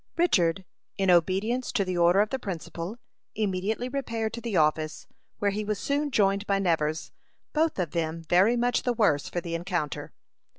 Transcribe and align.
Richard, 0.17 0.65
in 0.97 1.11
obedience 1.11 1.71
to 1.73 1.85
the 1.85 1.95
order 1.95 2.21
of 2.21 2.31
the 2.31 2.39
principal, 2.39 2.97
immediately 3.35 3.87
repaired 3.87 4.33
to 4.33 4.41
the 4.41 4.57
office, 4.57 5.05
where 5.37 5.51
he 5.51 5.63
was 5.63 5.77
soon 5.77 6.09
joined 6.09 6.47
by 6.47 6.57
Nevers, 6.57 7.11
both 7.53 7.77
of 7.77 7.91
them 7.91 8.23
very 8.27 8.57
much 8.57 8.81
the 8.81 8.93
worse 8.93 9.29
for 9.29 9.41
the 9.41 9.53
encounter. 9.53 10.11